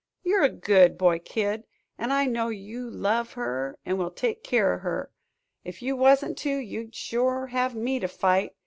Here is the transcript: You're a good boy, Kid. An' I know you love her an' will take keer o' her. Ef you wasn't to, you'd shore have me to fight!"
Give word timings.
You're 0.23 0.41
a 0.41 0.49
good 0.49 0.97
boy, 0.97 1.19
Kid. 1.19 1.63
An' 1.99 2.11
I 2.11 2.25
know 2.25 2.47
you 2.47 2.89
love 2.89 3.33
her 3.33 3.77
an' 3.85 3.99
will 3.99 4.09
take 4.09 4.43
keer 4.43 4.73
o' 4.73 4.77
her. 4.79 5.11
Ef 5.63 5.83
you 5.83 5.95
wasn't 5.95 6.39
to, 6.39 6.49
you'd 6.57 6.95
shore 6.95 7.45
have 7.45 7.75
me 7.75 7.99
to 7.99 8.07
fight!" 8.07 8.55